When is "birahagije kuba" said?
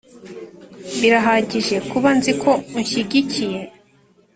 0.99-2.09